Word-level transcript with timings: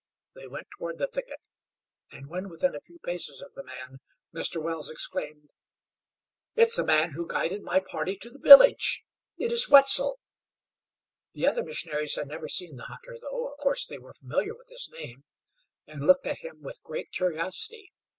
They 0.33 0.47
went 0.47 0.65
toward 0.75 0.97
the 0.97 1.05
thicket, 1.05 1.39
and 2.11 2.27
when 2.27 2.49
within 2.49 2.73
a 2.73 2.81
few 2.81 2.97
paces 3.05 3.39
of 3.39 3.53
the 3.53 3.63
man 3.63 3.99
Mr. 4.33 4.59
Wells 4.59 4.89
exclaimed: 4.89 5.51
"It's 6.55 6.75
the 6.77 6.83
man 6.83 7.11
who 7.11 7.27
guided 7.27 7.61
my 7.61 7.79
party 7.79 8.15
to 8.15 8.31
the 8.31 8.39
village. 8.39 9.03
It 9.37 9.51
is 9.51 9.69
Wetzel!" 9.69 10.19
The 11.33 11.45
other 11.45 11.63
missionaries 11.63 12.15
had 12.15 12.29
never 12.29 12.47
seen 12.47 12.77
the 12.77 12.85
hunter 12.85 13.19
though, 13.21 13.47
of 13.53 13.59
course, 13.59 13.85
they 13.85 13.99
were 13.99 14.13
familiar 14.13 14.55
with 14.55 14.69
his 14.69 14.89
name, 14.91 15.23
and 15.85 16.07
looked 16.07 16.25
at 16.25 16.39
him 16.39 16.63
with 16.63 16.81
great 16.81 17.11
curiosity. 17.11 17.93